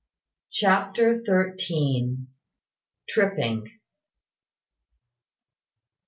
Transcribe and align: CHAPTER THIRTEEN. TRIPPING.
CHAPTER 0.49 1.21
THIRTEEN. 1.23 2.29
TRIPPING. 3.07 3.71